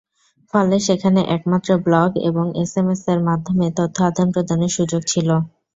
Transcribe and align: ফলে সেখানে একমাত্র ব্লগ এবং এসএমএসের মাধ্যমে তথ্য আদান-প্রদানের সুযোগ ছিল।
ফলে 0.53 0.75
সেখানে 0.87 1.21
একমাত্র 1.35 1.69
ব্লগ 1.85 2.09
এবং 2.29 2.45
এসএমএসের 2.61 3.19
মাধ্যমে 3.27 3.65
তথ্য 3.79 3.97
আদান-প্রদানের 4.09 4.71
সুযোগ 4.77 5.01
ছিল। 5.07 5.29